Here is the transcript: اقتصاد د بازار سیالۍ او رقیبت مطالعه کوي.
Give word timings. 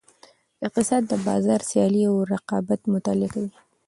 اقتصاد 0.65 1.03
د 1.07 1.13
بازار 1.27 1.61
سیالۍ 1.69 2.03
او 2.09 2.15
رقیبت 2.33 2.81
مطالعه 2.93 3.29
کوي. 3.33 3.51